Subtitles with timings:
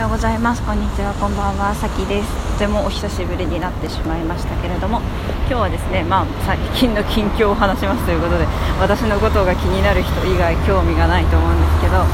[0.00, 0.62] ようございます。
[0.62, 1.12] こんにちは。
[1.20, 1.74] こんばんは。
[1.74, 2.52] さきです。
[2.56, 5.00] とてもお久しぶりになってしまいましたけれども
[5.44, 8.48] 今日はですねまあ最近の近況を話しますということで
[8.80, 12.04] 私のことが気になる人以外興味がないと思うんですけど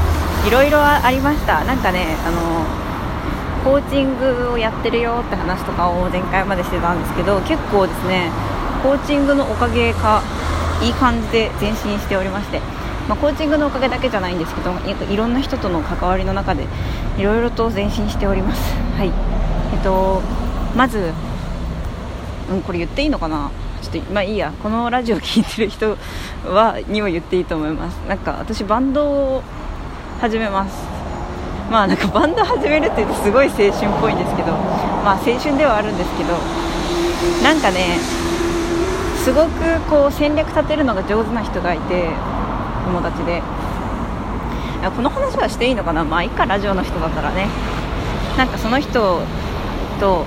[0.47, 1.63] いろいろありました。
[1.63, 2.67] なんかねあの
[3.63, 8.31] コーチングをやってるよって話とかを前回までしてたんですけど結構ですね
[8.83, 10.21] コーチングのおかげか
[10.83, 12.59] いい感じで前進しておりまして
[13.07, 14.71] まあ、コーチングのおかげだけじゃないんですけど
[15.11, 16.65] いろんな人との関わりの中で
[17.17, 18.73] いろいろと前進しております。
[18.97, 19.11] はい。
[19.73, 20.21] えっと、
[20.75, 21.13] まず、
[22.51, 23.49] うん、これ言っていいのかな？
[23.81, 24.51] ちょっとまあいいや。
[24.61, 25.97] このラジオ聴いてる人
[26.45, 27.95] はには言っていいと思います。
[28.07, 29.43] なんか私バンドを
[30.19, 30.75] 始めます。
[31.71, 36.33] まあなんかバンド始めるって言うとすごい青春っぽいんですけどまあ青春ではあるんですけど
[37.43, 37.99] なんかね
[39.17, 42.09] すごくこう戦略立てるのが上手な人がいて
[42.87, 43.43] 友達で。
[44.95, 46.05] この話はしていいのかな？
[46.05, 47.47] まあいいかラジオの人だったらね。
[48.37, 49.21] なんかその人
[49.99, 50.25] と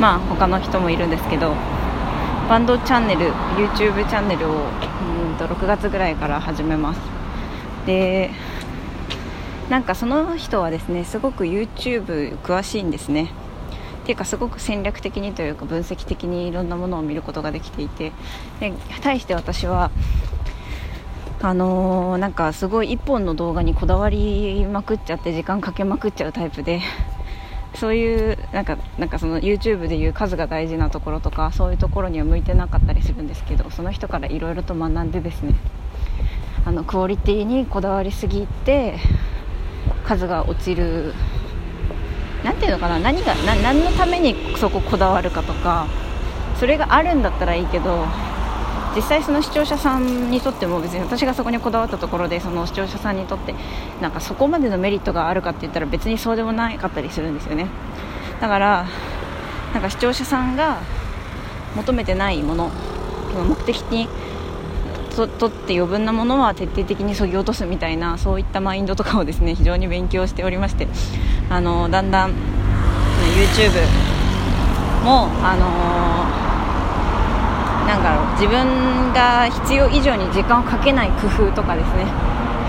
[0.00, 1.54] まあ他の人もいるんですけど
[2.48, 7.00] バンドチャンネル YouTube チャンネルをうんと6月ぐらいから始めます。
[7.84, 8.30] で
[9.68, 13.30] なんかその人はですねすごく YouTube 詳しいんですね。
[14.06, 18.12] ていうかすごく戦略的にというか分析的にいろんなものを見ることができていて。
[18.60, 18.72] で
[19.02, 19.90] 対して私は
[21.42, 26.82] あのー、なんかすごい1本の動画にこだわりまくっちゃって時間かけまくっちゃうタイプで
[27.74, 35.54] そういうなんかなんかその YouTube でいう数が大事なところとかそういうところには向いてなかったりするんですけどその人からいろいろと学んでですね
[36.66, 38.96] あのクオリティにこだわりすぎて
[40.04, 41.14] 数が落ちる
[42.44, 45.86] 何ていうのかな何が何のためにそここだわるかとか
[46.56, 48.04] それがあるんだったらいいけど
[48.94, 53.54] 実際その視聴者さんにとっても別に私がそこにこだわったところでその視聴者さんにとって
[54.00, 57.68] なんかそこまでのメリットがあるかって言ったら別にそうでもなかったりするんですよね。
[58.40, 58.86] だから
[59.72, 60.78] なんか視聴者さんが
[61.76, 62.70] 求めてないもの
[63.48, 64.08] 目的に
[65.16, 70.88] とって余分なものは徹底的にそぎ落とすみたいなそういったマインドとかをですね非常に勉強しておりまして
[71.48, 73.70] あのだんだん YouTube
[75.04, 75.56] もあ
[76.46, 76.49] の
[77.86, 82.06] なんだろう自分が必要以上に時間をかけない工夫とかですね。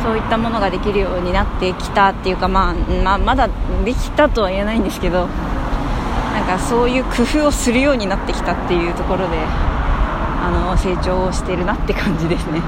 [0.01, 3.47] そういったものができるようになってきたっていうか、まあ、まあ、まだ
[3.85, 12.61] できたとは言えないんですけどなんかそういう工夫をするようになってきたっていうところであの成長をしてるなって感じですね。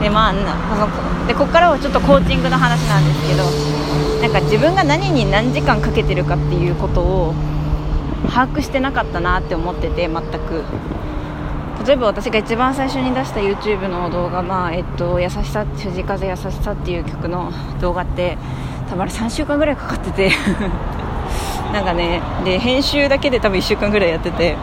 [0.00, 0.32] でまあ
[1.26, 7.34] でここからはちょっとコーチングの話なんですけどなんか自分が何に何時間かけてるかっていうことを
[8.28, 10.62] 把握してなかったなって思ってて全く。
[11.86, 18.36] 例えば私が一番最初に出した YouTube の動画、まあえっと、優しさ藤風優しさっていう曲の動画って
[18.90, 20.30] 多分あ3週間ぐらいかかってて。
[21.72, 24.56] なんかねで編集だけで多分1週間ぐらいやってて。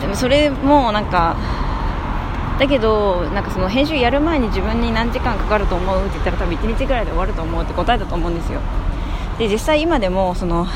[0.00, 1.34] でもそれもなんか
[2.58, 8.60] だけどなんかその編集やる前に自分に何時間かかると思うって言ったら多分1日ぐらいで終わると思うって答えたと思うんですよ。
[9.38, 10.66] で実際今でもその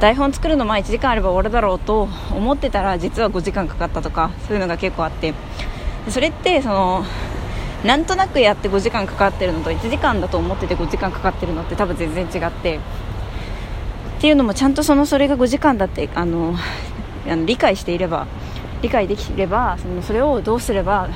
[0.00, 5.34] 台本作るのまあ1時間あれば終わるだろうと思ってたら実は5時間かかったとかそういうのが結構あって。
[6.10, 7.04] それってその
[7.84, 12.76] なんとなくやって5時間かかってるのと1時間だと思ってて5時間かかってるのって多分全然違って。
[12.76, 16.56] っていうのもちゃんとそのそれが5時間だってあの
[17.28, 18.26] あの理解していれば
[18.82, 21.08] 理解できればそのそれをどうすれば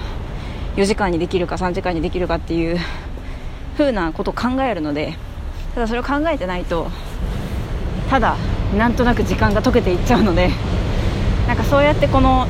[0.76, 2.78] 4時間にできるか3時間にできるかっていう
[3.76, 5.16] 風なことを考えるので
[5.74, 6.88] ただそれを考えてないと
[8.08, 8.36] ただ
[8.76, 10.50] なんとなく時間が解けていっちゃうので
[11.46, 12.46] なんかそうやってこの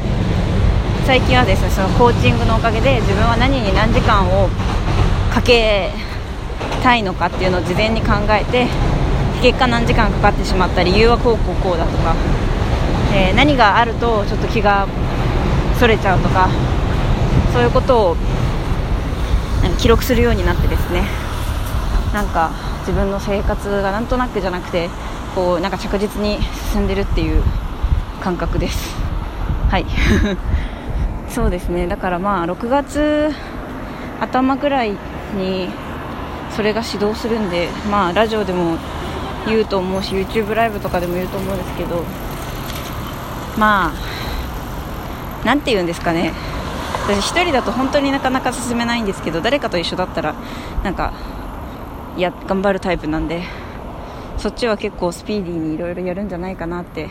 [1.06, 4.48] 最近はですねそのコーチングのおかげで自分は何に何時間を
[5.32, 5.90] かけ
[6.82, 8.66] たいのかっていうのを事前に考えて
[9.42, 12.14] 結果何時間かかってしまった理由はこうこうこうだとか、
[13.14, 14.86] えー、何があるとちょっと気が
[15.78, 16.48] それちゃうとか
[17.52, 18.16] そういうことを
[19.62, 21.02] なんか記録するようになってですね
[22.14, 22.50] なんか
[22.80, 24.88] 自分の生活がなんとなくじゃなくて
[25.34, 26.38] こうなんか着実に
[26.72, 27.42] 進んでるっていう
[28.20, 28.94] 感覚です。
[29.70, 29.86] はい。
[31.28, 31.86] そうですね。
[31.86, 33.34] だからまあ6月
[34.20, 34.92] 頭ぐらい
[35.36, 35.68] に
[36.54, 38.76] それが始動するんでまあラジオでも
[39.46, 42.04] 言うと思うし YouTube ライブとかでも言うと思うんですけど
[43.56, 43.92] ま
[45.44, 46.32] あなんて言うんですかね。
[47.04, 50.34] 私1人だと本当になかなか進めないんですけど誰かと一緒だったら
[50.84, 51.12] なんか
[52.16, 53.61] や頑張るタイプなんで。
[54.38, 57.08] そっちは結構スピーディーにいろいろやるんじゃないかなって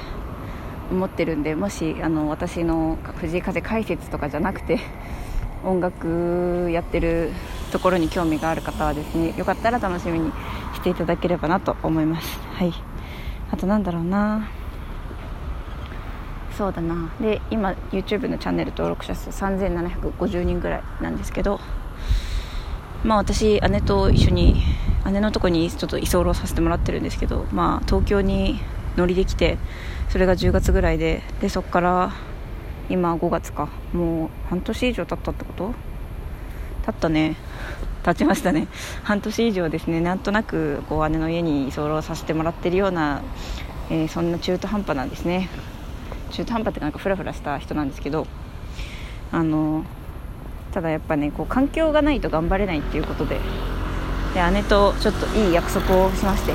[0.92, 4.80] 思ってるんでもしあの私の藤井風解説とかじゃなくて
[5.64, 7.32] 音楽やってる
[7.72, 10.32] ところに興味がある方はですねよかったら楽しみに
[10.74, 12.40] していただければなと思います。
[12.56, 12.74] はい。
[13.52, 14.48] あとなんだろうな。
[16.58, 17.10] そうだな。
[17.22, 21.60] で今 YouTube のチャンネル登録者数3750人ぐらいなんですけど
[23.04, 24.62] まあ私姉と一緒に
[25.06, 28.60] 姉のとこにちょっと居候させてもらってるんですけどまあ東京に
[28.98, 29.58] 乗りできて
[30.10, 32.14] それが10月ぐらいででそこから
[32.92, 33.70] 今5月か。
[33.94, 35.74] もう半年以上経ったってこと？
[36.86, 37.38] 経ったね。
[38.04, 38.68] 経ちましたね。
[39.04, 40.02] 半年以上ですね。
[40.02, 43.22] なんとなくこう姉の家に居候させてもらってるような、
[43.90, 45.48] えー、そんな中途半端なんですね。
[46.32, 48.28] 中途半端ってなんかフラフラした人なんですけど
[49.32, 49.84] あの
[50.74, 53.40] ただやっぱねこう環境がないと頑張れないっていうことで
[54.34, 56.54] で姉とちょっといい約束をしまして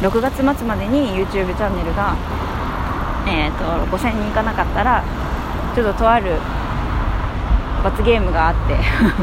[0.00, 2.16] 6月末までに YouTube チャンネルが、
[3.26, 5.04] えーと、5000人いかなかったら
[5.74, 6.38] ちょっととある
[7.82, 8.76] 罰ゲームがあって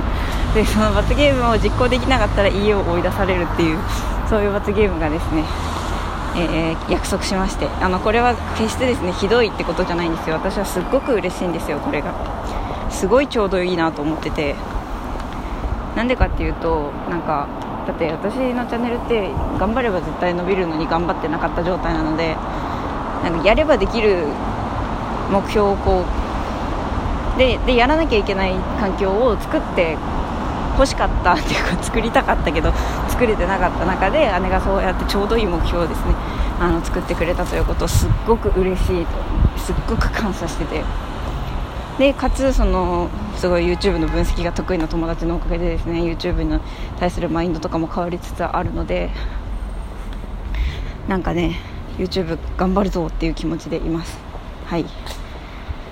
[0.59, 3.79] でその罰ゲームを実行できなかったら家を追い出されるっていう
[4.29, 5.43] そういう罰ゲームがですね、
[6.35, 10.35] えー、約束しましてあのこれは決してですねひどいってことじゃないんですよ。
[10.35, 12.11] 私はすっごく嬉しいんですよこれが。
[12.89, 14.55] すごいちょうどいいなと思ってて。
[15.95, 17.47] なんでかっていうとなんか
[17.87, 22.35] だって私のチャンネルって頑張れば絶対伸びるのに頑張ってなかった状態なので
[23.23, 24.25] なんかやればできる
[25.31, 26.05] 目標をこ
[27.35, 29.97] うででやらなきゃいけない環境を作って
[30.73, 32.71] 欲しかったっていうか作りたかったけど
[33.09, 36.15] 作れてなかった中で姉がそうやってちょうどいい目標をですね
[36.59, 39.11] あの作ってくれたということをすっごく嬉しいと
[39.59, 40.83] すっごく感謝してて。
[41.99, 46.57] でかつそのすごい YouTube の分析が得意な友達のおかげでですね YouTube に
[46.97, 49.09] 対するマインドとかも変わりつつあるので
[51.09, 51.59] なんかね
[51.97, 54.17] YouTube 頑張るぞっていう気持ちでいます。
[54.65, 54.85] はい。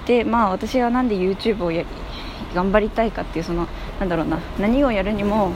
[0.06, 1.84] でまあ私はなんで YouTube をや
[2.56, 3.68] 頑張りたいかっていうその
[4.00, 5.52] なんだろうな何をやるにも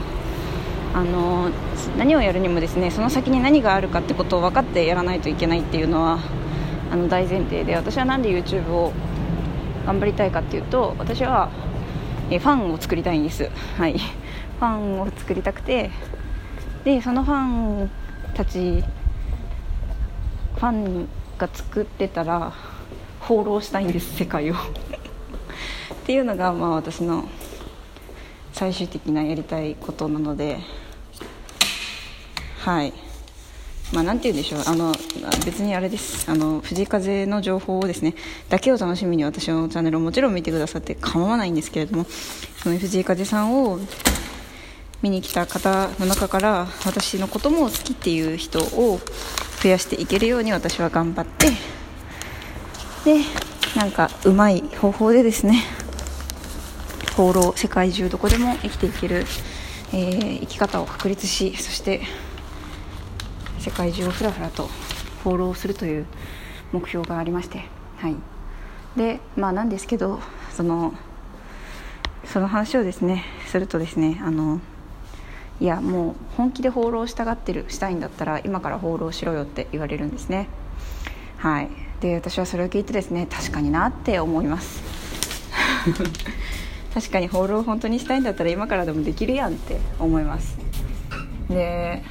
[0.93, 1.49] あの
[1.97, 6.19] 何をやるにもですねその先に何があるかってことを分かってやらないといけないっていうのは
[6.91, 8.91] あの大前提で私はなんで YouTube を
[9.85, 11.49] 頑張りたいかっていうと私は
[12.29, 15.91] えファンを作りたいんです、はい、ファンを作りたくて
[16.83, 17.91] でそのファン
[18.33, 18.83] たち
[20.55, 21.07] ファン
[21.37, 22.53] が作ってたら
[23.19, 24.53] 放浪したいんです世界を。
[24.55, 24.57] っ
[26.05, 27.27] ていうのがまあ私の
[28.53, 30.59] 最終的なやりたいことなので。
[32.59, 32.93] はい。
[33.93, 34.61] まあ、なんて言うんでしょう。
[34.65, 34.93] あの
[35.45, 36.29] 別にあれです。
[36.31, 38.15] あの藤井風の情報をですね
[38.49, 42.05] だけを楽しみに私のチャンネルをもちろん見てくださって構わないんですけれども
[42.63, 43.79] その藤井風さんを
[45.01, 48.99] 見に来た方の中から私のことも好きっていう人を
[49.61, 51.49] 増やしていけるように私は頑張って
[53.03, 53.25] で
[53.75, 55.63] なんかうまい方法でですね
[57.17, 59.25] 放浪世界中どこでも生きていける、
[59.93, 62.01] えー、生き方を確立しそして
[63.61, 64.69] 世界中をふらふらと
[65.23, 66.05] 放浪するという
[66.71, 67.65] 目標がありまして
[67.97, 68.15] はい。
[68.97, 70.19] でまあなんですけど
[70.51, 70.93] その
[72.25, 74.59] その話をですねするとですねあの
[75.59, 80.47] いやもう本気で放浪したがってるしたいんだったら今から放浪しろよって言われるんですね。
[81.37, 81.69] はい。
[82.01, 84.81] で私はそれを聞いてですね確かになって思います。
[86.95, 90.57] 確かに放浪を本当にしたいんだったら今からでもできるやんって思います。
[91.47, 92.03] で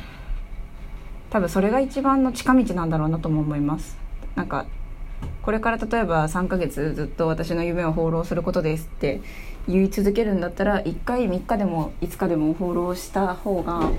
[1.31, 3.97] 多分それが一番の近道なんだろうなとも思います。
[4.35, 4.67] なんか
[5.43, 9.21] これから例えば3ヶ月ずっと私の夢を放浪することですって
[9.69, 13.91] 言い続けるんだったら1回3日でも5日でも放浪した方が、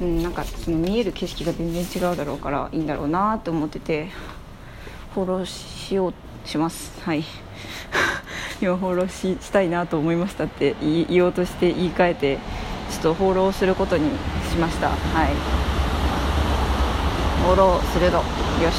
[0.00, 4.08] うん、なんかその見える景色が全然違うだろうからいいんだろうなと思ってて
[5.14, 6.14] 放浪しよう
[6.44, 7.00] します。
[7.02, 7.24] はい。
[8.60, 12.38] 今放浪ししたいなと思いましたって言おうとして言い換えて
[12.90, 14.10] ちょっと放浪することに
[14.50, 14.88] しました。
[14.88, 15.59] はい。
[17.50, 18.22] フォローするぞよ
[18.70, 18.74] し。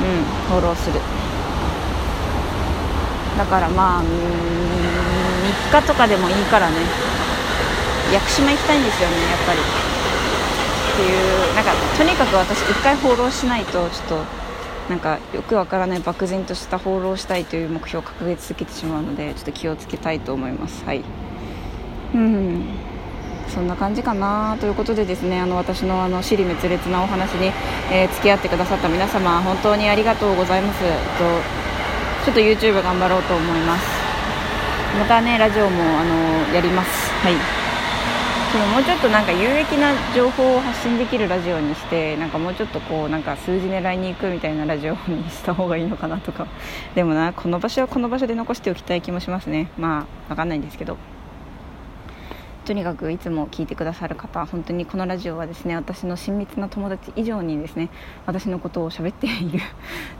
[0.00, 0.98] うんフォローする。
[3.38, 6.74] だからまあ3日とかでもいいからね。
[8.12, 9.58] 屋久島行きたいんですよねやっぱり。
[9.60, 9.62] っ
[10.96, 14.16] ていうなんかとにかく私1回放浪しないとちょっと
[14.90, 20.84] なんかよくわからない漠然とした放浪したいという目標を掲げ続けてしまうのでちょっと気をつけたいと思います。
[20.84, 21.04] はい。
[22.14, 22.93] うん。
[23.48, 27.52] そんな感じかなということでですねあの私のあの尻滅裂なお話に、
[27.92, 30.80] えー、付き合ってくださった皆様本当にありがとうございます。
[30.80, 30.88] と
[32.24, 33.84] ちょっと YouTube 頑張ろうと思います。
[34.98, 37.10] またねラジオもあのやります。
[37.22, 37.34] はい。
[38.54, 46.46] でももうちょっとなんか有益な情報を発信できるラジオにしてなんかもうちょっとこうなんか数字狙いに行くみたいなラジオにした方がいいのかなとか。
[46.94, 49.70] でもなこの場所はこの場所で残しておきたい気もしますね。
[49.76, 50.96] まあ分かんないんですけど
[52.64, 57.90] とにかくいつも聞いてくださる方本当にこのラジオはですね私の親密な友達以上にですね
[58.24, 59.60] 私のことを喋っている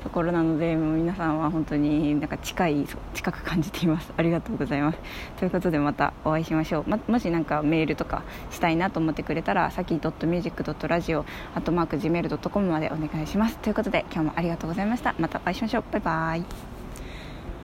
[0.03, 4.13] ところなのでもう皆さんは本当になんか近い近く感じています。
[4.17, 4.99] ありがとうございます。
[5.39, 11.25] ということでまたお会いしましょう、ま、もし何かメールとかしたいなと思ってくれたらさき .music.radio
[11.55, 13.57] あとマーク gmail.com までお願いします。
[13.59, 15.15] ということで今日もありがとうございました。
[15.19, 15.85] またお会いしましょう。
[15.93, 16.74] バイバイ。